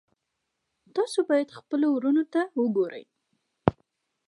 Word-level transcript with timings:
تاسو 0.95 1.19
باید 1.29 1.55
خپلو 1.59 1.87
وروڼو 1.91 2.23
ته 2.33 2.41
وګورئ. 2.61 3.03